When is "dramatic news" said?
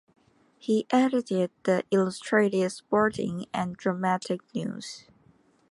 3.77-5.05